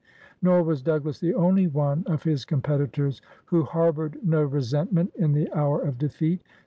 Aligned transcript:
Nor 0.41 0.63
was 0.63 0.81
Doug 0.81 1.05
las 1.05 1.19
the 1.19 1.35
only 1.35 1.67
one 1.67 2.03
of 2.07 2.23
his 2.23 2.43
competitors 2.43 3.21
who 3.45 3.65
harbored 3.65 4.17
no 4.23 4.41
resentment 4.41 5.11
in 5.13 5.33
the 5.33 5.47
hour 5.53 5.79
of 5.79 5.99
defeat. 5.99 6.41